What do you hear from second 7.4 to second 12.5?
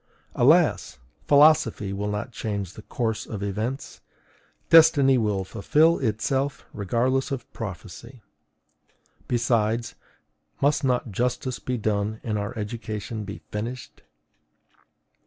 prophecy. Besides, must not justice be done and